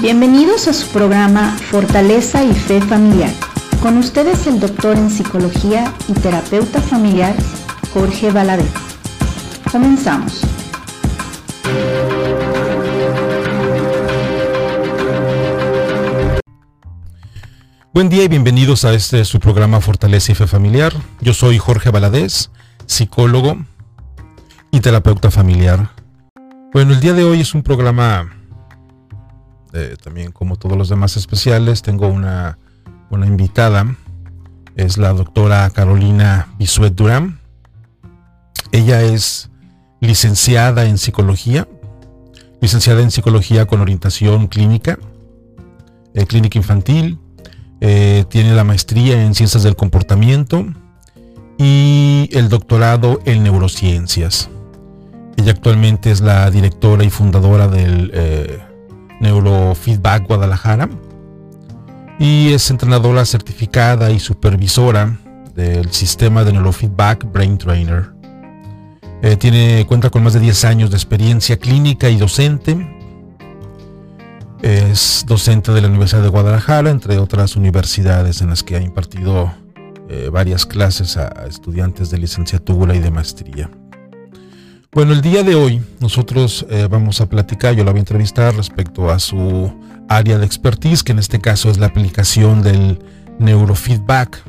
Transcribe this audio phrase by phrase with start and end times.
[0.00, 3.30] Bienvenidos a su programa Fortaleza y Fe Familiar.
[3.82, 7.36] Con ustedes el doctor en psicología y terapeuta familiar
[7.92, 8.72] Jorge Valadez.
[9.70, 10.40] Comenzamos.
[17.92, 20.94] Buen día y bienvenidos a este su programa Fortaleza y Fe Familiar.
[21.20, 22.50] Yo soy Jorge Valadez,
[22.86, 23.58] psicólogo
[24.70, 25.90] y terapeuta familiar.
[26.72, 28.41] Bueno, el día de hoy es un programa
[29.72, 31.82] eh, también como todos los demás especiales.
[31.82, 32.58] Tengo una,
[33.10, 33.96] una invitada,
[34.76, 37.40] es la doctora Carolina Bisuet Durán.
[38.70, 39.50] Ella es
[40.00, 41.68] licenciada en psicología,
[42.60, 44.98] licenciada en psicología con orientación clínica,
[46.14, 47.18] eh, clínica infantil,
[47.80, 50.66] eh, tiene la maestría en ciencias del comportamiento
[51.58, 54.50] y el doctorado en neurociencias.
[55.36, 58.10] Ella actualmente es la directora y fundadora del
[59.22, 60.90] Neurofeedback Guadalajara
[62.18, 65.18] y es entrenadora certificada y supervisora
[65.54, 68.10] del sistema de Neurofeedback Brain Trainer.
[69.22, 72.86] Eh, tiene, cuenta con más de 10 años de experiencia clínica y docente.
[74.60, 79.52] Es docente de la Universidad de Guadalajara, entre otras universidades en las que ha impartido
[80.08, 83.70] eh, varias clases a, estudiantes de licenciatura y de maestría.
[84.94, 88.54] Bueno, el día de hoy nosotros eh, vamos a platicar, yo la voy a entrevistar
[88.54, 89.72] respecto a su
[90.08, 92.98] área de expertise, que en este caso es la aplicación del
[93.38, 94.44] neurofeedback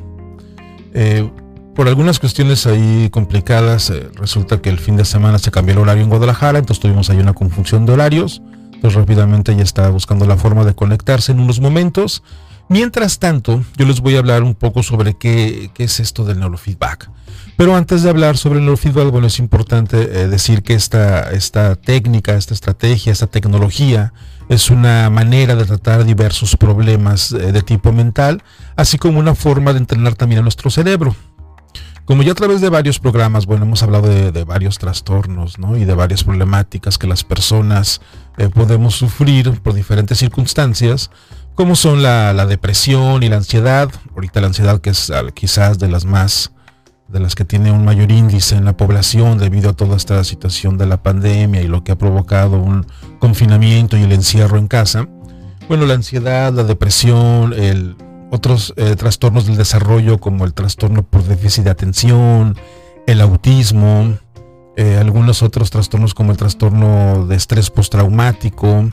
[1.74, 5.80] por algunas cuestiones ahí complicadas, eh, resulta que el fin de semana se cambió el
[5.80, 8.42] horario en Guadalajara, entonces tuvimos ahí una confusión de horarios.
[8.72, 12.22] Entonces rápidamente ya está buscando la forma de conectarse en unos momentos.
[12.68, 17.10] Mientras tanto, yo les voy a hablar un poco sobre qué, es esto del neurofeedback.
[17.56, 21.30] Pero antes de hablar sobre el neurofeedback, bueno, es importante eh, decir que esta,
[21.76, 24.12] técnica, esta estrategia, esta tecnología
[24.48, 28.42] es una manera de tratar diversos problemas eh, de tipo mental,
[28.76, 31.14] así como una forma de entrenar también a nuestro cerebro.
[32.06, 35.78] Como ya a través de varios programas, bueno, hemos hablado de, varios trastornos, ¿no?
[35.78, 38.02] Y de varias problemáticas que las personas
[38.36, 41.10] eh, podemos sufrir por diferentes circunstancias,
[41.54, 43.90] como son la, depresión y la ansiedad.
[44.14, 46.52] Ahorita la ansiedad que es quizás de las más,
[47.08, 50.78] de las que tiene un mayor índice en la población debido a toda esta situación
[50.78, 52.86] de la pandemia y lo que ha provocado un
[53.18, 55.08] confinamiento y el encierro en casa.
[55.68, 57.96] Bueno, la ansiedad, la depresión, el,
[58.30, 62.56] otros eh, trastornos del desarrollo como el trastorno por déficit de atención,
[63.06, 64.18] el autismo,
[64.76, 68.90] eh, algunos otros trastornos como el trastorno de estrés postraumático,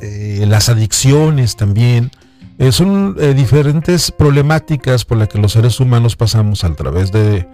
[0.00, 2.10] eh, las adicciones también.
[2.70, 7.46] son diferentes problemáticas por las que los seres humanos pasamos a través de,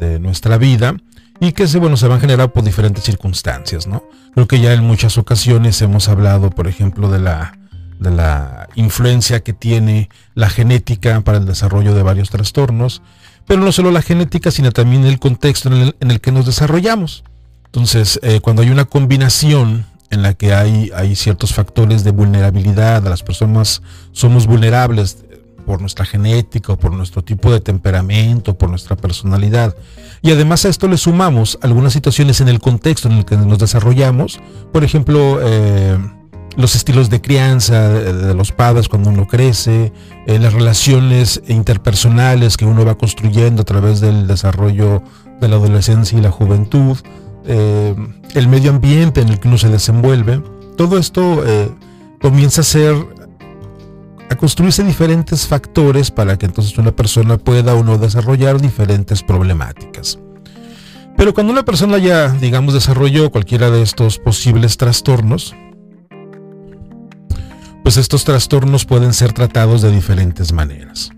[0.00, 0.96] de nuestra vida
[1.40, 4.04] y que se, bueno, se van a generar por diferentes circunstancias, ¿no?
[4.34, 7.58] Creo que ya en muchas ocasiones hemos hablado, por ejemplo, de la
[7.98, 13.02] de la influencia que tiene la genética para el desarrollo de varios trastornos,
[13.46, 17.24] pero no solo la genética, sino también el contexto en el, que nos desarrollamos.
[17.66, 23.02] Entonces, eh, cuando hay una combinación en la que hay, hay ciertos factores de vulnerabilidad,
[23.04, 23.82] las personas
[24.12, 25.24] somos vulnerables
[25.64, 29.74] por nuestra genética por nuestro tipo de temperamento, por nuestra personalidad.
[30.22, 33.58] Y además a esto le sumamos algunas situaciones en el contexto en el que nos
[33.58, 34.40] desarrollamos.
[34.72, 35.98] Por ejemplo, eh,
[36.56, 39.92] los estilos de crianza de, los padres cuando uno crece,
[40.26, 45.02] eh, las relaciones interpersonales que uno va construyendo a través del desarrollo
[45.40, 46.96] de la adolescencia y la juventud,
[47.46, 47.94] eh,
[48.34, 50.42] el medio ambiente en el que uno se desenvuelve,
[50.76, 51.70] todo esto eh,
[52.20, 52.94] comienza a ser
[54.30, 60.18] a construirse diferentes factores para que entonces una persona pueda o no desarrollar diferentes problemáticas.
[61.16, 65.54] Pero cuando una persona ya, digamos, desarrolló cualquiera de estos posibles trastornos,
[67.84, 71.12] pues estos trastornos pueden ser tratados de diferentes maneras.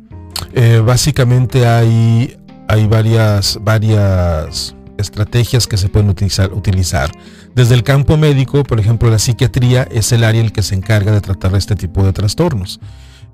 [0.52, 2.36] Eh, básicamente hay,
[2.68, 7.10] hay varias, varias estrategias que se pueden utilizar.
[7.54, 11.12] Desde el campo médico, por ejemplo, la psiquiatría es el área en que se encarga
[11.12, 12.80] de tratar este tipo de trastornos.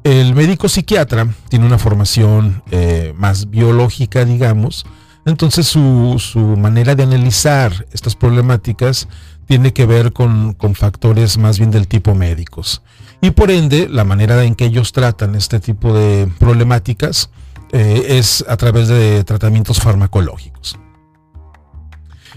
[0.05, 4.85] El médico psiquiatra tiene una formación eh, más biológica, digamos,
[5.25, 9.06] entonces su, su, manera de analizar estas problemáticas
[9.47, 12.82] tiene que ver con, con factores más bien del tipo médicos
[13.23, 17.31] y por ende la manera en que ellos tratan este tipo de problemáticas
[17.70, 20.76] eh, es a través de tratamientos farmacológicos.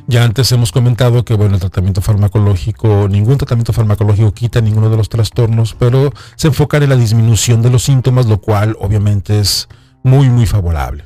[0.07, 4.98] Ya antes hemos comentado que bueno, el tratamiento farmacológico, ningún tratamiento farmacológico quita ninguno de
[4.98, 9.68] los trastornos, pero se enfoca en la disminución de los síntomas, lo cual obviamente es
[10.04, 11.04] muy muy favorable.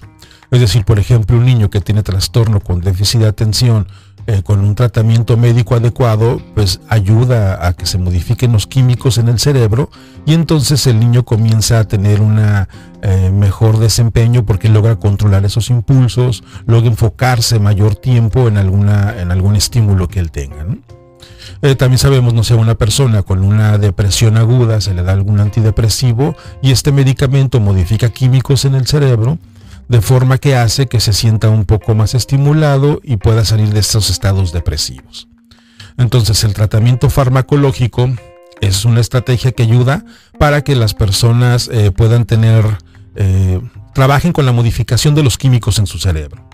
[0.52, 3.88] Es decir, por ejemplo, un niño que tiene trastorno con déficit de atención
[4.30, 9.28] eh, con un tratamiento médico adecuado, pues ayuda a que se modifiquen los químicos en
[9.28, 9.90] el cerebro
[10.24, 15.72] y entonces el niño comienza a tener un eh, mejor desempeño porque logra controlar esos
[15.72, 20.64] impulsos, logra enfocarse mayor tiempo en, alguna, en algún estímulo que él tenga.
[21.64, 25.40] Eh, también sabemos, no sé, una persona con una depresión aguda se le da algún
[25.40, 29.40] antidepresivo y este medicamento modifica químicos en el cerebro
[29.90, 33.80] de forma que hace que se sienta un poco más estimulado y pueda salir de
[33.80, 35.28] estos estados depresivos.
[35.98, 38.10] Entonces el tratamiento farmacológico
[38.62, 40.06] es una estrategia que ayuda
[40.38, 42.64] para que las personas eh, puedan tener,
[43.16, 43.60] eh,
[43.94, 46.48] trabajen con la modificación de los químicos en su cerebro.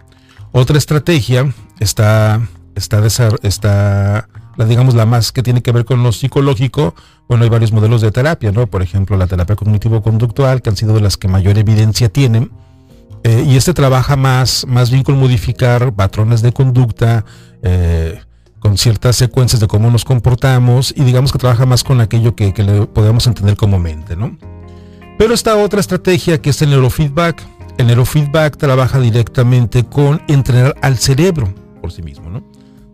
[0.54, 2.42] Otra estrategia está,
[2.74, 3.06] está,
[3.44, 6.96] está la, digamos, la más que tiene que ver con lo psicológico.
[7.28, 8.68] Bueno, hay varios modelos de terapia, ¿no?
[8.68, 12.52] Por ejemplo, la terapia cognitivo-conductual, que han sido de las que mayor evidencia tienen
[13.26, 17.26] eh, y este trabaja más, más bien con modificar patrones de conducta,
[17.64, 18.22] eh,
[18.60, 22.54] con ciertas secuencias de cómo nos comportamos y digamos que trabaja más con aquello que,
[22.56, 24.38] le podemos entender como mente, ¿no?
[25.18, 27.42] Pero esta otra estrategia que es el neurofeedback,
[27.80, 31.52] el neurofeedback trabaja directamente con entrenar al cerebro
[31.82, 32.44] por sí mismo, ¿no?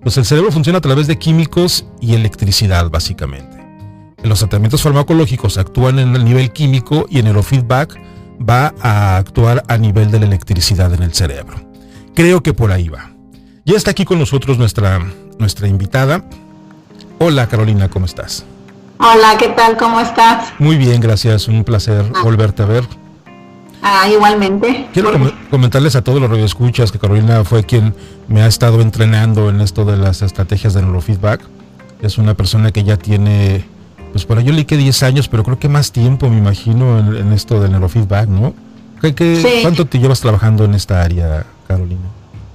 [0.01, 3.57] Pues el cerebro funciona a través de químicos y electricidad, básicamente.
[4.23, 7.99] Los tratamientos farmacológicos actúan en el nivel químico y el neurofeedback
[8.41, 11.57] va a actuar a nivel de la electricidad en el cerebro.
[12.15, 13.11] Creo que por ahí va.
[13.65, 14.99] Ya está aquí con nosotros nuestra,
[15.37, 16.25] nuestra invitada.
[17.19, 18.45] Hola Carolina, ¿cómo estás?
[18.97, 19.77] Hola, ¿qué tal?
[19.77, 20.53] ¿Cómo estás?
[20.59, 21.47] Muy bien, gracias.
[21.47, 22.21] Un placer ah.
[22.23, 22.83] volverte a ver.
[23.81, 24.87] Ah, igualmente.
[24.93, 25.11] Quiero
[25.49, 27.95] comentarles a todos los radioescuchas que Carolina fue quien
[28.27, 31.41] me ha estado entrenando en esto de las estrategias de neurofeedback.
[32.01, 33.65] Es una persona que ya tiene
[34.11, 37.31] pues por yo leí que 10 años, pero creo que más tiempo, me imagino, en,
[37.33, 38.53] esto del neurofeedback, ¿no?
[39.01, 42.01] ¿Qué, ¿Cuánto te llevas trabajando en esta área, Carolina?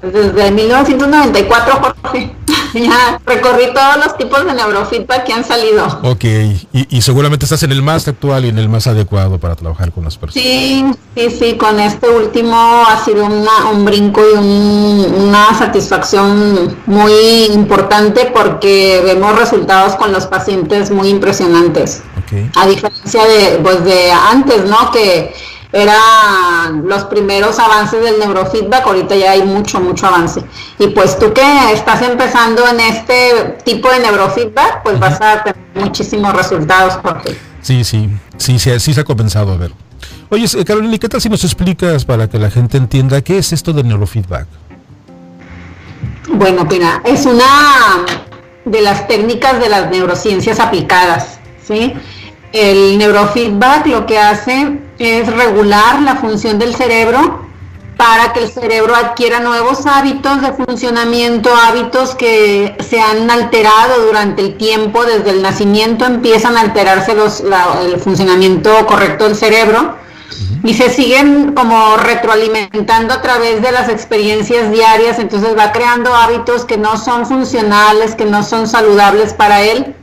[0.02, 2.30] Desde 1994, Jorge.
[2.86, 5.86] Ya recorrí todos los tipos de neurofeedback que han salido.
[6.02, 6.24] Ok,
[6.72, 10.04] y, seguramente estás en el más actual y en el más adecuado para trabajar con
[10.04, 10.44] las personas.
[10.44, 10.84] Sí,
[11.14, 19.00] sí, sí, con este último ha sido un brinco y una satisfacción muy importante porque
[19.04, 22.02] vemos resultados con los pacientes muy impresionantes.
[22.24, 22.50] Okay.
[22.56, 24.90] A diferencia de, pues de antes, ¿no?
[24.90, 25.32] Que
[25.72, 30.42] eran los primeros avances del neurofeedback, ahorita ya hay mucho, mucho avance.
[30.78, 35.58] Y pues tú que estás empezando en este tipo de neurofeedback, pues vas a tener
[35.74, 37.36] muchísimos resultados, Jorge.
[37.60, 38.08] Sí, sí,
[38.38, 39.72] sí, sí, sí se ha comenzado a ver.
[40.28, 43.72] Oye, Carolina, ¿qué tal si nos explicas para que la gente entienda qué es esto
[43.72, 44.46] del neurofeedback?
[46.28, 47.44] Bueno, mira, es una
[48.64, 51.92] de las técnicas de las neurociencias aplicadas, ¿sí?
[52.52, 57.46] El neurofeedback lo que hace es regular la función del cerebro
[57.96, 64.42] para que el cerebro adquiera nuevos hábitos de funcionamiento, hábitos que se han alterado durante
[64.42, 67.42] el tiempo, desde el nacimiento empiezan a alterarse los,
[67.82, 69.96] el funcionamiento correcto del cerebro
[70.62, 76.64] y se siguen como retroalimentando a través de las experiencias diarias, entonces va creando hábitos
[76.64, 79.94] que no son funcionales, que no son saludables para él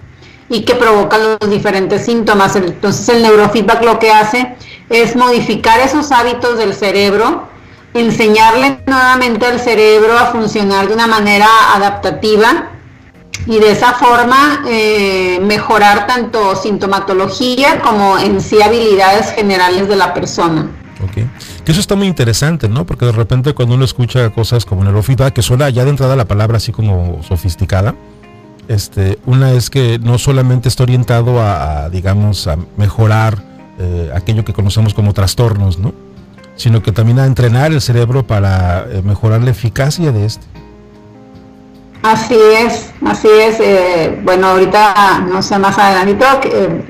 [0.50, 2.56] y que provocan los diferentes síntomas.
[2.56, 4.56] Entonces el neurofeedback lo que hace
[4.90, 7.48] es modificar esos hábitos del cerebro,
[7.94, 12.70] enseñarle nuevamente al cerebro a funcionar de una manera adaptativa
[13.46, 20.14] y de esa forma eh, mejorar tanto sintomatología como en sí habilidades generales de la
[20.14, 20.70] persona.
[21.04, 21.16] Ok,
[21.66, 22.86] que eso está muy interesante, ¿no?
[22.86, 26.26] Porque de repente cuando uno escucha cosas como neurofeedback, que suena ya de entrada la
[26.26, 27.96] palabra así como sofisticada,
[28.70, 34.54] este, una es que no solamente está orientado a, digamos, a mejorar eh, aquello que
[34.54, 35.94] conocemos como trastornos, ¿no?
[36.56, 40.46] Sino que también a entrenar el cerebro para eh, mejorar la eficacia de este.
[42.04, 43.60] Así es, así es.
[43.60, 46.26] Eh, bueno, ahorita no sé más adelante,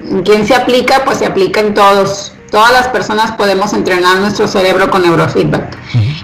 [0.09, 2.33] en quién se aplica, pues se aplica en todos.
[2.49, 5.77] Todas las personas podemos entrenar nuestro cerebro con neurofeedback.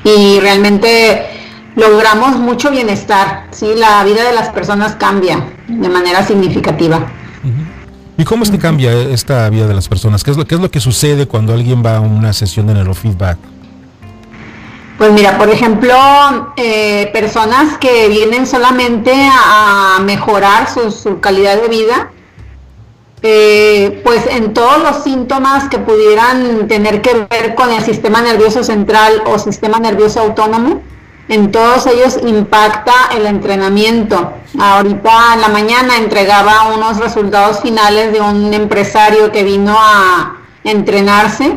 [0.04, 1.26] Y realmente
[1.76, 3.74] logramos mucho bienestar, ¿sí?
[3.76, 7.00] La vida de las personas cambia de manera significativa.
[8.20, 10.26] ¿Y cómo es que cambia esta vida de las personas?
[10.26, 12.74] ¿Qué es lo, qué es lo que sucede cuando alguien va a una sesión de
[12.74, 13.38] neurofeedback?
[14.98, 15.96] Pues mira, por ejemplo,
[16.58, 22.12] eh, personas que vienen solamente a, mejorar su, calidad de vida,
[23.22, 28.66] eh, pues en todos los síntomas que pudieran tener que ver con el sistema nervioso
[28.66, 30.82] central o sistema nervioso autónomo,
[31.30, 34.34] en todos ellos impacta el entrenamiento.
[34.60, 41.56] Ahorita en la mañana entregaba unos resultados finales de un empresario que vino a entrenarse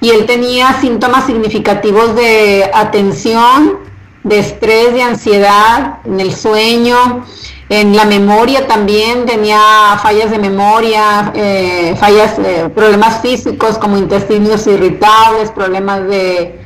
[0.00, 3.78] y él tenía síntomas significativos de atención,
[4.24, 7.24] de estrés, de ansiedad, en el sueño,
[7.68, 9.60] en la memoria también tenía
[10.02, 16.61] fallas de memoria, eh, fallas, eh, problemas físicos como intestinos irritables, problemas de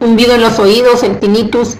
[0.00, 1.76] zumbido en los oídos, el tinnitus.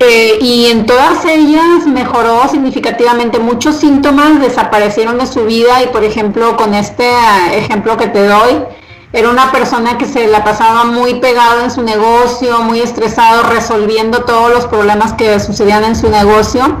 [0.00, 3.38] Eh, y en todas ellas mejoró significativamente.
[3.38, 7.08] Muchos síntomas desaparecieron de su vida y, por ejemplo, con este
[7.52, 8.64] ejemplo que te doy,
[9.12, 14.24] era una persona que se la pasaba muy pegado en su negocio, muy estresado, resolviendo
[14.24, 16.78] todos los problemas que sucedían en su negocio.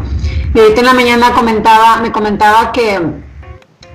[0.52, 3.00] Y ahorita en la mañana comentaba, me comentaba que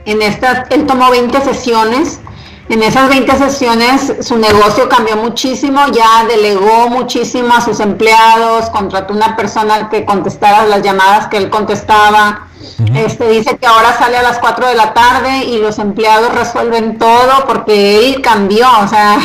[0.05, 2.21] en estas, él tomó 20 sesiones
[2.69, 9.13] en esas 20 sesiones su negocio cambió muchísimo, ya delegó muchísimo a sus empleados, contrató
[9.15, 12.47] una persona que contestara las llamadas que él contestaba.
[12.93, 16.99] Este dice que ahora sale a las 4 de la tarde y los empleados resuelven
[16.99, 19.17] todo porque él cambió, o sea,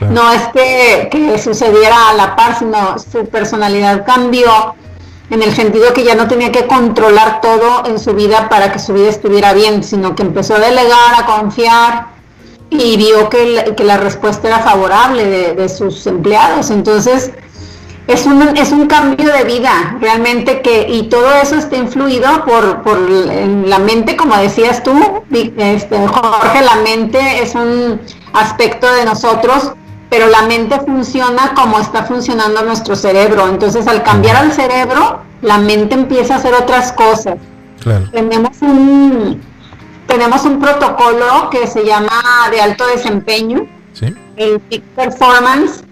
[0.00, 4.76] no es que, que sucediera a la par, sino su personalidad cambió
[5.30, 8.78] en el sentido que ya no tenía que controlar todo en su vida para que
[8.78, 12.11] su vida estuviera bien, sino que empezó a delegar, a confiar
[12.78, 16.70] y vio que, la respuesta era favorable de, sus empleados.
[16.70, 17.30] Entonces,
[18.06, 22.82] es un, es un cambio de vida, realmente que, y todo eso está influido por,
[22.82, 24.92] por la mente, como decías tú,
[25.30, 28.00] este, Jorge, la mente es un
[28.32, 29.72] aspecto de nosotros,
[30.10, 33.48] pero la mente funciona como está funcionando nuestro cerebro.
[33.48, 37.36] Entonces, al cambiar al cerebro, la mente empieza a hacer otras cosas.
[38.12, 39.40] Tenemos un,
[40.12, 43.66] tenemos un protocolo que se llama de alto desempeño,
[44.36, 45.84] el Peak Performance,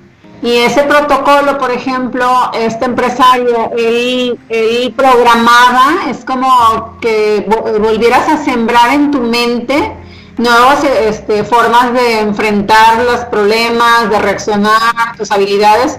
[0.42, 7.46] y ese protocolo, por ejemplo, este empresario, él, él programaba, es como que
[7.80, 9.90] volvieras a sembrar en tu mente
[10.36, 15.98] nuevas este, formas de enfrentar los problemas, de reaccionar, tus habilidades.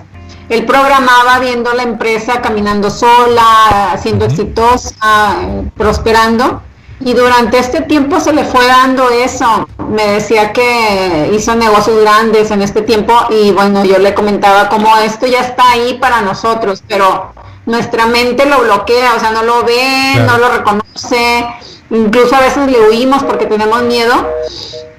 [0.50, 5.38] Él programaba viendo la empresa caminando sola, siendo exitosa,
[5.76, 6.62] prosperando
[7.04, 9.68] y durante este tiempo se le fue dando eso.
[9.90, 14.96] Me decía que hizo negocios grandes en este tiempo y bueno, yo le comentaba como
[14.98, 17.34] esto ya está ahí para nosotros, pero
[17.66, 21.46] nuestra mente lo bloquea, o sea, no lo ve, no lo reconoce,
[21.90, 24.14] incluso a veces le huimos porque tenemos miedo.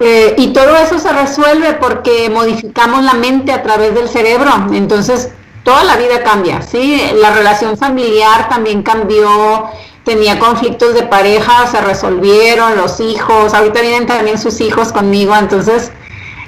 [0.00, 4.50] Eh, y todo eso se resuelve porque modificamos la mente a través del cerebro.
[4.73, 5.30] Entonces,
[5.62, 7.00] toda la vida cambia, ¿sí?
[7.21, 9.68] La relación familiar también cambió,
[10.04, 15.92] tenía conflictos de pareja, se resolvieron los hijos, ahorita vienen también sus hijos conmigo, entonces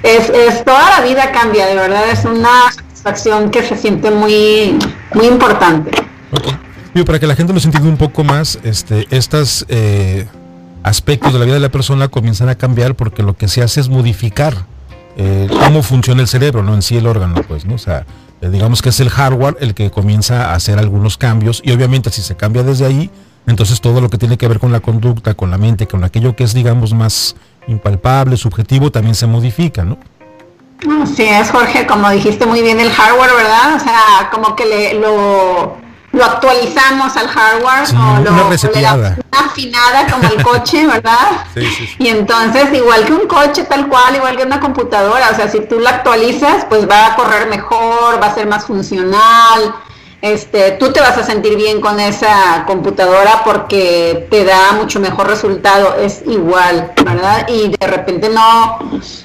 [0.03, 4.77] es, es toda la vida cambia, de verdad es una satisfacción que se siente muy,
[5.13, 5.91] muy importante.
[7.05, 10.27] para que la gente lo entienda un poco más, este, estos eh,
[10.83, 13.79] aspectos de la vida de la persona comienzan a cambiar porque lo que se hace
[13.79, 14.65] es modificar
[15.17, 17.75] eh, cómo funciona el cerebro, no en sí el órgano, pues, ¿no?
[17.75, 18.05] O sea,
[18.41, 22.09] eh, digamos que es el hardware el que comienza a hacer algunos cambios y obviamente
[22.11, 23.09] si se cambia desde ahí,
[23.47, 26.35] entonces todo lo que tiene que ver con la conducta, con la mente, con aquello
[26.35, 27.35] que es, digamos, más
[27.67, 29.97] impalpable, subjetivo, también se modifica, ¿no?
[31.15, 33.75] Sí, es Jorge, como dijiste muy bien el hardware, ¿verdad?
[33.75, 35.77] O sea, como que le, lo,
[36.11, 38.31] lo actualizamos al hardware o lo.
[39.31, 41.45] Una afinada como el coche, ¿verdad?
[41.53, 45.35] Sí, sí, Y entonces, igual que un coche tal cual, igual que una computadora, o
[45.35, 49.75] sea, si tú la actualizas, pues va a correr mejor, va a ser más funcional,
[50.25, 55.27] este, tú te vas a sentir bien con esa computadora porque te da mucho mejor
[55.27, 57.47] resultado, es igual, ¿verdad?
[57.47, 58.79] Y de repente no,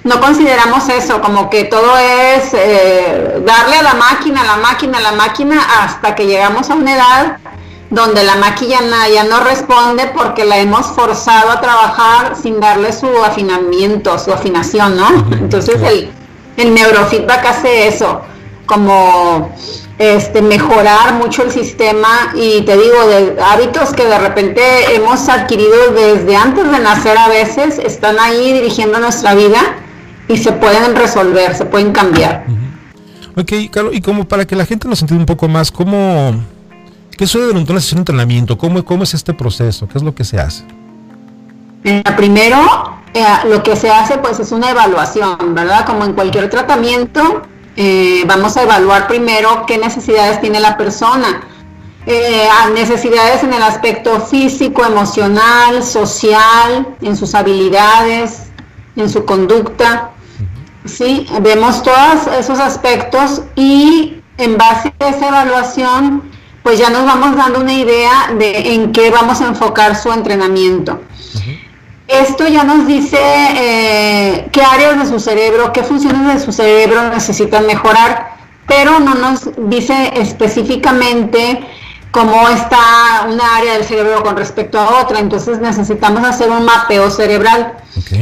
[0.05, 4.99] no consideramos eso, como que todo es eh, darle a la máquina, a la máquina,
[4.99, 7.39] a la máquina, hasta que llegamos a una edad
[7.89, 13.09] donde la máquina ya no responde porque la hemos forzado a trabajar sin darle su
[13.25, 15.09] afinamiento, su afinación, ¿no?
[15.33, 16.11] Entonces el,
[16.59, 18.21] el neurofeedback hace eso,
[18.71, 19.53] como
[19.99, 24.63] este, mejorar mucho el sistema y te digo, de hábitos que de repente
[24.95, 29.59] hemos adquirido desde antes de nacer a veces, están ahí dirigiendo nuestra vida
[30.29, 32.45] y se pueden resolver, se pueden cambiar.
[33.37, 36.33] Ok, Carlos, y como para que la gente nos entienda un poco más, ¿cómo,
[37.17, 38.57] ¿qué sucede durante una sesión de entrenamiento?
[38.57, 39.89] ¿Cómo, ¿Cómo es este proceso?
[39.89, 40.65] ¿Qué es lo que se hace?
[42.17, 45.85] primero, eh, lo que se hace pues es una evaluación, ¿verdad?
[45.85, 47.43] Como en cualquier tratamiento,
[47.83, 51.41] eh, vamos a evaluar primero qué necesidades tiene la persona.
[52.05, 58.51] Eh, necesidades en el aspecto físico, emocional, social, en sus habilidades,
[58.97, 60.11] en su conducta.
[60.85, 61.27] ¿sí?
[61.41, 66.31] Vemos todos esos aspectos y en base a esa evaluación,
[66.63, 71.01] pues ya nos vamos dando una idea de en qué vamos a enfocar su entrenamiento.
[72.11, 77.09] Esto ya nos dice eh, qué áreas de su cerebro, qué funciones de su cerebro
[77.09, 78.39] necesitan mejorar.
[78.67, 81.61] pero no nos dice específicamente
[82.11, 87.11] cómo está una área del cerebro con respecto a otra, entonces necesitamos hacer un mapeo
[87.11, 87.75] cerebral.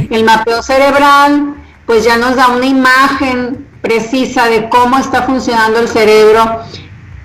[0.09, 1.55] El mapeo cerebral
[1.85, 6.61] pues ya nos da una imagen precisa de cómo está funcionando el cerebro,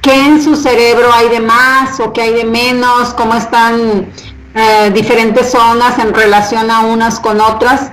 [0.01, 4.09] qué en su cerebro hay de más o qué hay de menos, cómo están
[4.55, 7.91] eh, diferentes zonas en relación a unas con otras.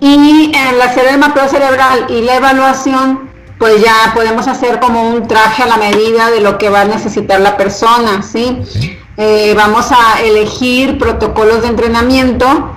[0.00, 5.28] Y en hacer el mapeo cerebral y la evaluación, pues ya podemos hacer como un
[5.28, 8.60] traje a la medida de lo que va a necesitar la persona, ¿sí?
[9.16, 12.74] Eh, vamos a elegir protocolos de entrenamiento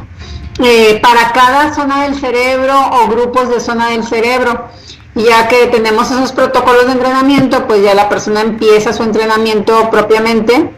[0.63, 4.67] eh, para cada zona del cerebro o grupos de zona del cerebro.
[5.15, 10.72] Ya que tenemos esos protocolos de entrenamiento, pues ya la persona empieza su entrenamiento propiamente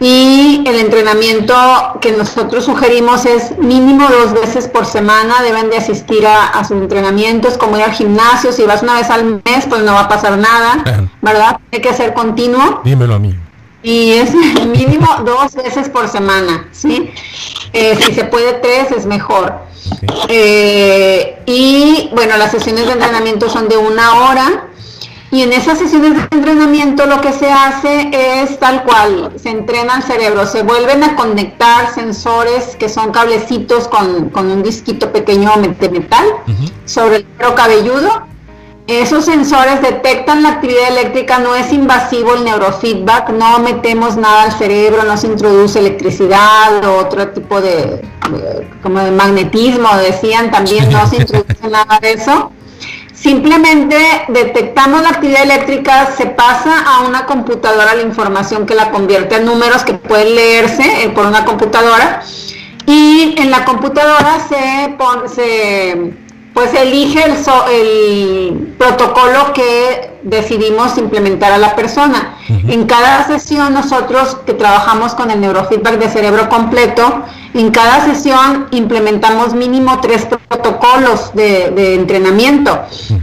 [0.00, 1.54] y el entrenamiento
[2.00, 6.78] que nosotros sugerimos es mínimo dos veces por semana, deben de asistir a, a sus
[6.78, 10.08] entrenamientos, como ir al gimnasio, si vas una vez al mes, pues no va a
[10.08, 11.58] pasar nada, ¿verdad?
[11.72, 12.80] Hay que ser continuo.
[12.84, 13.34] Dímelo a mí
[13.84, 14.34] y es
[14.66, 17.10] mínimo dos veces por semana, ¿sí?
[17.72, 19.54] Eh, si se puede tres es mejor.
[20.28, 24.68] Eh, y bueno, las sesiones de entrenamiento son de una hora
[25.34, 29.96] y en esas sesiones de entrenamiento lo que se hace es tal cual, se entrena
[29.96, 35.50] el cerebro, se vuelven a conectar sensores que son cablecitos con, un disquito pequeño
[35.80, 36.24] de metal
[36.84, 38.34] sobre el cuero cabelludo
[38.86, 44.52] esos sensores detectan la actividad eléctrica, no es invasivo el neurofeedback, no metemos nada al
[44.52, 48.02] cerebro, no se introduce electricidad o otro tipo de,
[48.82, 52.52] como de magnetismo, decían también, no se introduce nada de eso.
[53.14, 53.96] Simplemente
[54.28, 59.46] detectamos la actividad eléctrica, se pasa a una computadora la información que la convierte en
[59.46, 62.22] números que pueden leerse eh, por una computadora.
[62.86, 66.23] Y en la computadora se, pone, se
[66.54, 67.34] pues elige el,
[67.70, 72.38] el, protocolo que decidimos implementar a la persona.
[72.48, 78.68] En cada sesión nosotros que trabajamos con el neurofeedback de cerebro completo, en cada sesión
[78.70, 82.78] implementamos mínimo tres protocolos de, entrenamiento.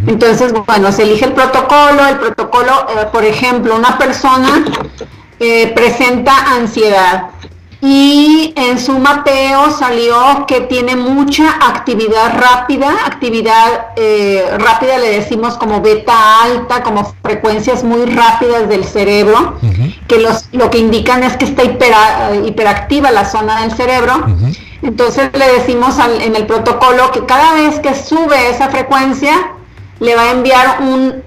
[0.08, 4.66] Entonces, bueno, se elige el protocolo, el protocolo, eh, por ejemplo, una persona
[5.40, 7.30] eh, presenta ansiedad
[7.82, 15.56] y en su mapeo salió que tiene mucha actividad rápida, actividad eh, rápida le decimos
[15.58, 19.58] como beta alta, como frecuencias muy rápidas del cerebro,
[20.08, 24.28] que los, lo que indican es que está hiperactiva la zona del cerebro.
[24.84, 29.54] Entonces le decimos en el protocolo que cada vez que sube esa frecuencia,
[30.00, 31.24] le va a enviar un,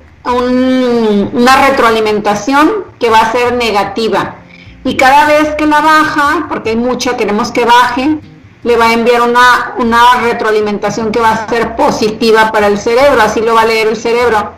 [1.33, 4.37] una retroalimentación que va a ser negativa
[4.85, 8.19] y cada vez que la baja, porque hay mucha, queremos que baje,
[8.63, 13.21] le va a enviar una, una retroalimentación que va a ser positiva para el cerebro,
[13.21, 14.53] así lo va a leer el cerebro.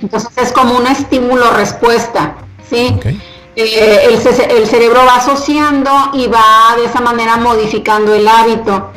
[0.00, 2.34] Entonces es como un estímulo-respuesta,
[2.68, 2.98] ¿sí?
[3.56, 4.14] Eh, el,
[4.56, 8.92] el cerebro va asociando y va de esa manera modificando el hábito.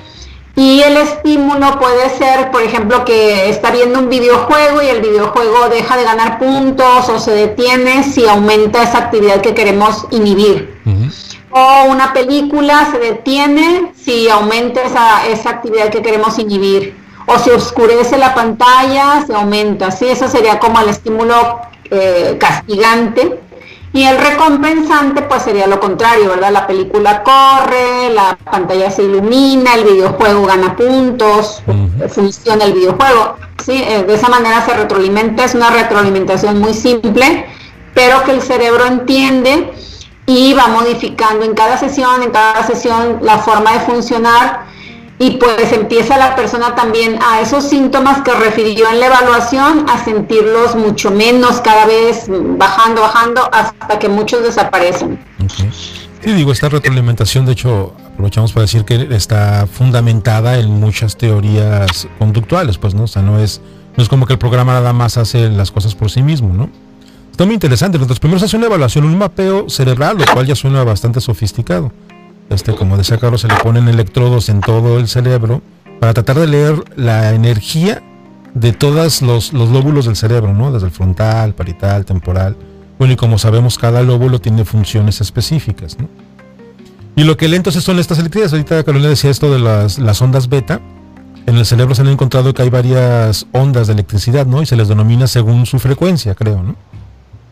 [0.60, 5.70] Y el estímulo puede ser, por ejemplo, que está viendo un videojuego y el videojuego
[5.70, 10.78] deja de ganar puntos o se detiene si aumenta esa actividad que queremos inhibir.
[11.52, 16.94] O una película se detiene si aumenta esa, esa actividad que queremos inhibir.
[17.26, 19.92] O si oscurece la pantalla, se aumenta.
[19.92, 23.40] Sí, eso sería como el estímulo eh, castigante
[23.92, 26.52] y el recompensante pues sería lo contrario, ¿verdad?
[26.52, 31.64] La película corre, la pantalla se ilumina, el videojuego gana puntos,
[32.10, 33.38] funciona el videojuego.
[33.64, 33.84] ¿sí?
[33.84, 37.48] Eh, de esa manera se retroalimenta, es una retroalimentación muy simple,
[37.96, 39.74] pero que el cerebro entiende
[40.28, 44.66] y va modificando en cada sesión, en cada sesión la forma de funcionar
[45.22, 50.04] y pues empieza la persona también a esos síntomas que refirió en la evaluación a
[50.04, 55.20] sentirlos mucho menos cada vez bajando, bajando hasta que muchos desaparecen.
[56.24, 62.08] Sí, digo, esta retroalimentación de hecho aprovechamos para decir que está fundamentada en muchas teorías
[62.18, 63.62] conductuales, pues no, o sea, no es
[63.98, 66.70] no es como que el programa nada más hace las cosas por sí mismo, ¿no?
[67.32, 67.98] Está muy interesante.
[67.98, 71.92] Entonces, primero se hace una evaluación, un mapeo cerebral, lo cual ya suena bastante sofisticado
[72.50, 75.62] este, como decía Carlos, se le ponen electrodos en todo el cerebro
[76.00, 78.02] para tratar de leer la energía
[78.54, 80.72] de todos los, lóbulos del cerebro, ¿no?
[80.72, 82.56] Desde el frontal, parital, temporal.
[82.98, 86.10] Bueno, y como sabemos, cada lóbulo tiene funciones específicas, ¿no?
[87.16, 88.54] Y lo que lee entonces son estas electricidades.
[88.54, 90.80] Ahorita Carolina decía esto de las, las ondas beta.
[91.46, 94.62] En el cerebro se han encontrado que hay varias ondas de electricidad, ¿no?
[94.62, 96.76] Y se les denomina según su frecuencia, creo, ¿no?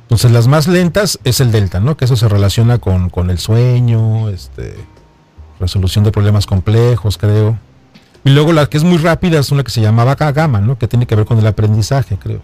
[0.08, 1.98] Entonces las más lentas es el delta, ¿no?
[1.98, 4.74] Que eso se relaciona con, el sueño, este,
[5.60, 7.60] resolución de problemas complejos, creo.
[8.24, 10.78] Y luego la que es muy rápida es una que se llamaba gamma, ¿no?
[10.78, 12.42] Que tiene que ver con el aprendizaje, creo.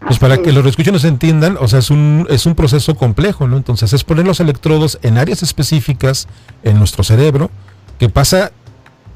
[0.00, 3.56] Pues para que los escuchen entiendan, o sea, es un, es un proceso complejo, ¿no?
[3.56, 6.28] Entonces es poner los electrodos en áreas específicas
[6.62, 7.50] en nuestro cerebro,
[7.98, 8.52] que pasa,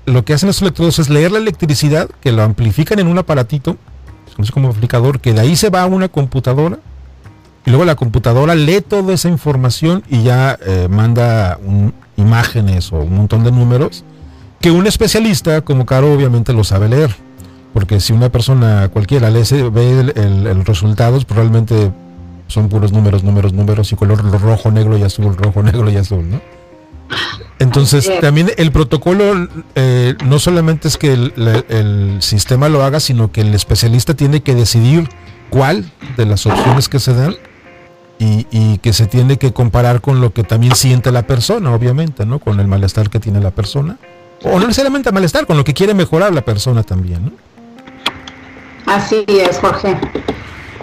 [0.07, 3.77] lo que hacen los electrodos es leer la electricidad, que lo amplifican en un aparatito,
[4.39, 6.79] es como amplificador, que de ahí se va a una computadora,
[7.65, 11.59] y luego la computadora lee toda esa información y ya eh, manda
[12.17, 14.05] imágenes o un montón de números,
[14.61, 17.15] que un especialista como Caro obviamente lo sabe leer.
[17.73, 21.91] Porque si una persona cualquiera lee, ve el, el, resultados, probablemente
[22.47, 26.29] son puros números, números, números y color rojo, negro y azul, rojo, negro y azul,
[26.31, 26.41] ¿no?
[27.59, 33.43] Entonces, también el protocolo eh, no solamente es que el, sistema lo haga, sino que
[33.43, 35.09] el especialista tiene que decidir
[35.49, 37.37] cuál de las opciones que se dan
[38.23, 42.25] y, y, que se tiene que comparar con lo que también siente la persona, obviamente,
[42.25, 42.39] ¿no?
[42.39, 43.97] Con el malestar que tiene la persona.
[44.45, 47.33] O no necesariamente malestar, con lo que quiere mejorar la persona también, ¿no?
[48.87, 49.97] Así es, Jorge.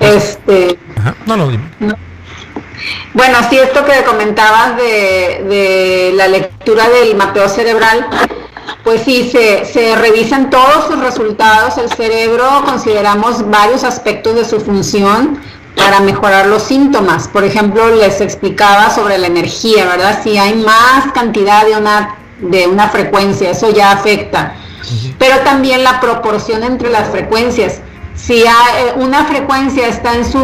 [0.02, 0.78] Este.
[1.26, 1.64] No, no, dime.
[3.14, 8.06] Bueno, sí, esto que comentabas de, la lectura del mapeo cerebral,
[8.84, 11.78] pues sí, se, se, revisan todos sus resultados.
[11.78, 15.40] El cerebro consideramos varios aspectos de su función
[15.76, 17.28] para mejorar los síntomas.
[17.28, 20.20] Por ejemplo, les explicaba sobre la energía, ¿verdad?
[20.24, 24.56] Si hay más cantidad de una, de una frecuencia, eso ya afecta.
[25.18, 27.82] Pero también la proporción entre las frecuencias
[28.20, 30.40] si hay, una frecuencia está en su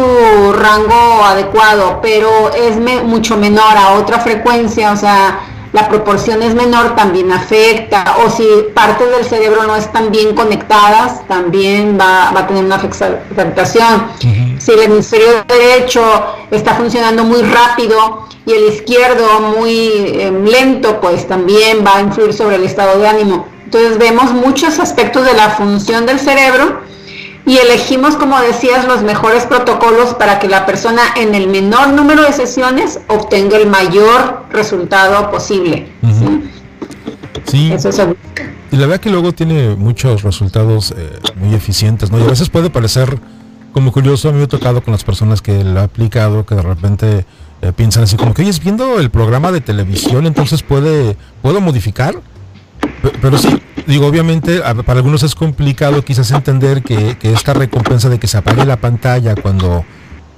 [0.54, 5.40] rango adecuado, pero es mucho menor a otra frecuencia, o sea,
[5.76, 8.16] la proporción es menor, también afecta.
[8.24, 14.08] O si partes del cerebro no están bien conectadas, también va, a tener una afectación.
[14.58, 16.02] Si el hemisferio derecho
[16.50, 22.32] está funcionando muy rápido y el izquierdo muy em, lento, pues también va a influir
[22.32, 23.46] sobre el estado de ánimo.
[23.66, 26.85] Entonces vemos muchos aspectos de la función del cerebro
[27.46, 32.22] y elegimos, como decías, los mejores protocolos para que la persona en el menor número
[32.22, 35.88] de sesiones obtenga el mayor resultado posible.
[37.44, 37.72] Sí.
[37.72, 38.00] Eso es
[38.72, 42.18] y la verdad que luego tiene muchos resultados eh, muy eficientes, ¿no?
[42.18, 43.18] Y a veces puede parecer
[43.72, 46.56] como curioso, a mí me ha tocado con las personas que lo ha aplicado, que
[46.56, 47.26] de repente
[47.62, 51.60] eh, piensan así como que, oye, es viendo el programa de televisión, entonces puede, puedo
[51.60, 52.16] modificar.
[53.22, 53.48] Pero sí,
[53.86, 58.64] digo, obviamente para algunos es complicado quizás entender que, esta recompensa de que se apague
[58.64, 59.84] la pantalla cuando,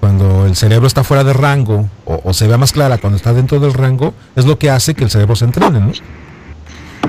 [0.01, 3.61] cuando el cerebro está fuera de rango o, se vea más clara cuando está dentro
[3.61, 5.93] del rango es lo que hace que el cerebro se entrene, ¿no?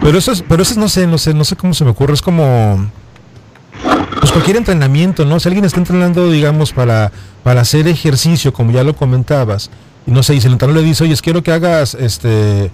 [0.01, 1.91] Pero eso es, pero eso es, no sé, no sé, no sé cómo se me
[1.91, 2.89] ocurre, es como
[4.19, 5.39] pues cualquier entrenamiento, ¿no?
[5.39, 7.11] Si alguien está entrenando, digamos, para,
[7.43, 9.69] para hacer ejercicio, como ya lo comentabas,
[10.05, 12.71] y no sé, y si el entrenador le dice, oye, quiero que hagas este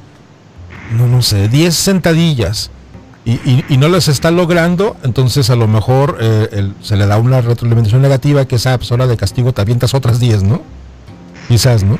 [0.91, 2.69] no, no sé, 10 sentadillas
[3.25, 8.03] y, no las está logrando, entonces a lo mejor eh, se le da una retroalimentación
[8.03, 10.61] negativa que esa hora de castigo te avientas otras 10, ¿no?
[11.47, 11.97] Quizás, ¿no?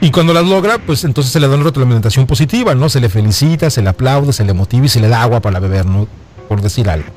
[0.00, 2.88] Y cuando las logra, pues entonces se le da una retroalimentación positiva, ¿no?
[2.88, 5.58] Se le felicita, se le aplaude, se le motiva y se le da agua para
[5.58, 6.06] beber, ¿no?
[6.48, 7.08] Por decir algo.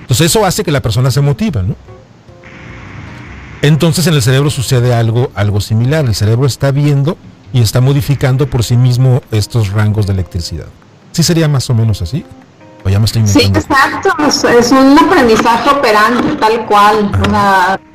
[0.00, 1.76] Entonces eso hace que la persona se motiva, ¿no?
[3.60, 6.06] Entonces en el cerebro sucede algo, algo similar.
[6.06, 7.18] El cerebro está viendo
[7.52, 10.66] y está modificando por sí mismo estos rangos de electricidad.
[11.12, 12.24] ¿Sí sería más o menos así?
[12.84, 14.10] ¿O ya me estoy Sí, exacto.
[14.48, 17.10] Es un aprendizaje operante tal cual.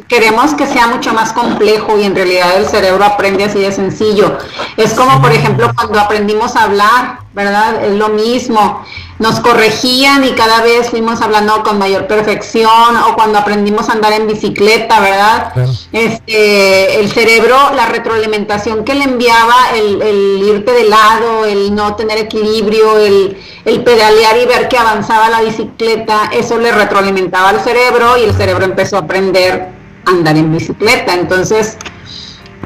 [0.08, 4.38] Queremos que sea mucho más complejo y en realidad el cerebro aprende así de sencillo.
[4.78, 7.84] Es como, por ejemplo, cuando aprendimos a hablar, ¿verdad?
[7.84, 8.84] Es lo mismo
[9.20, 14.13] nos corregían y cada vez fuimos hablando con mayor perfección o cuando aprendimos a andar
[14.13, 15.54] en bicicleta, ¿verdad?
[15.91, 22.20] Este, el cerebro, la retroalimentación que le enviaba, el, irte de lado, el no tener
[22.20, 28.17] equilibrio, el, el pedalear y ver que avanzaba la bicicleta, eso le retroalimentaba al cerebro
[28.17, 29.77] y el cerebro empezó a aprender
[30.08, 31.13] andar en bicicleta.
[31.13, 31.78] Entonces,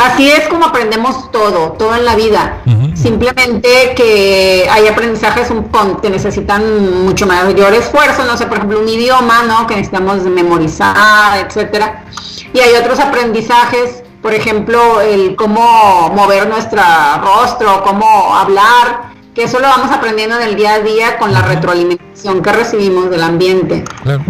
[0.01, 2.57] Así es como aprendemos todo, todo en la vida.
[2.95, 5.51] Simplemente que hay aprendizajes
[6.01, 9.67] que necesitan mucho mayor esfuerzo, no sé, por ejemplo, un idioma, ¿no?
[9.67, 12.03] Que necesitamos memorizar, etcétera.
[12.51, 16.81] Y hay otros aprendizajes, por ejemplo, el cómo mover nuestro
[17.21, 21.43] rostro, cómo hablar, que eso lo vamos aprendiendo en el día a día con la
[21.43, 23.83] retroalimentación que recibimos del ambiente.
[24.03, 24.23] Claro.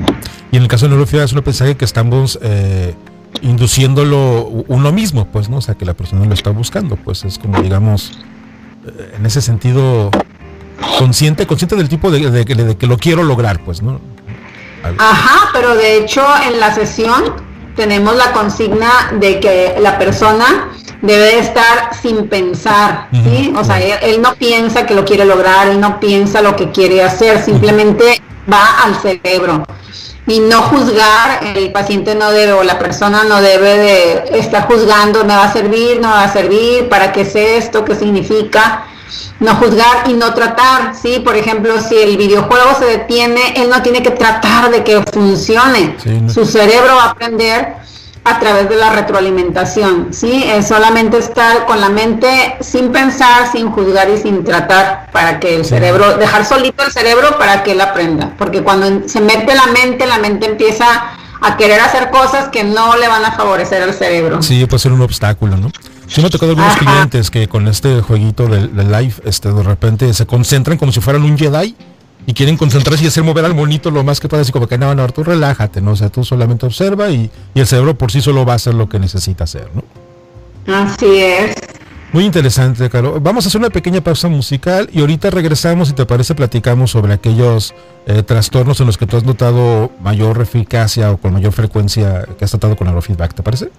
[0.52, 2.94] Y en el caso de neurofibra es un aprendizaje que estamos eh,
[3.42, 5.58] induciéndolo uno mismo, pues, ¿no?
[5.58, 8.20] O sea, que la persona lo está buscando, pues es como, digamos,
[8.86, 10.12] eh, en ese sentido,
[10.98, 12.46] consciente, consciente del tipo de,
[12.78, 14.02] que lo quiero lograr, pues, ¿no?
[14.98, 17.36] Ajá, pero de hecho en la sesión
[17.76, 20.70] tenemos la consigna de que la persona
[21.02, 23.54] debe estar sin pensar, ¿sí?
[23.56, 27.04] O sea, él, no piensa que lo quiere lograr, él no piensa lo que quiere
[27.04, 29.66] hacer, simplemente va al cerebro.
[30.28, 35.26] Y no juzgar, el paciente no debe o la persona no debe de estar juzgando,
[35.26, 38.86] me va a servir, no va a servir, para qué es esto, qué significa,
[39.40, 41.20] no juzgar y no tratar, ¿sí?
[41.20, 45.98] Por ejemplo, si el videojuego se detiene, él no tiene que tratar de que funcione,
[46.32, 47.76] su cerebro va a aprender
[48.24, 50.44] a través de la retroalimentación, ¿sí?
[50.46, 55.56] Es solamente estar con la mente sin pensar, sin juzgar y sin tratar para que
[55.56, 59.66] el cerebro, dejar solito el cerebro para que él aprenda, porque cuando se mete la
[59.68, 60.86] mente, la mente empieza
[61.42, 64.44] a querer hacer cosas que no le van a favorecer al cerebro.
[64.44, 65.72] Sí, puede ser un obstáculo, ¿no?
[66.08, 69.64] Yo me he tocado algunos clientes que con este jueguito de, de live, este, de
[69.64, 71.76] repente se concentran como si fueran un Jedi
[72.26, 74.78] y quieren concentrarse y hacer mover al monito lo más que pueda, así como que
[74.78, 75.92] no, no, tú relájate, ¿no?
[75.92, 78.88] O sea, tú solamente observa y, el cerebro por sí solo va a hacer lo
[78.88, 79.84] que necesita hacer, ¿no?
[80.74, 81.56] Así es.
[82.14, 83.22] Muy interesante, Caro.
[83.22, 87.14] Vamos a hacer una pequeña pausa musical y ahorita regresamos, si te parece, platicamos sobre
[87.14, 87.74] aquellos
[88.06, 92.44] eh, trastornos en los que tú has notado mayor eficacia o con mayor frecuencia que
[92.44, 93.70] has tratado con neurofeedback, ¿te parece?